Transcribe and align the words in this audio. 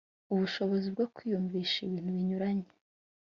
ubushobozi 0.33 0.87
bwo 0.93 1.05
kwiyumvisha 1.13 1.75
ibintu 1.81 2.01
binyuranye 2.15 2.69